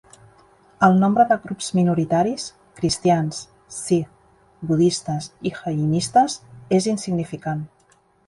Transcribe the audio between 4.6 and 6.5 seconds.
budistes i jainistes)